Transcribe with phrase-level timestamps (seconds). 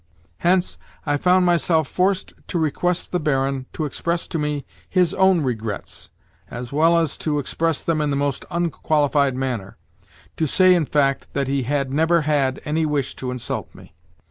[0.39, 5.41] Hence, I found myself forced to request the Baron to express to me his own
[5.41, 6.09] regrets,
[6.49, 11.47] as well as to express them in the most unqualified manner—to say, in fact, that
[11.47, 13.93] he had never had any wish to insult me.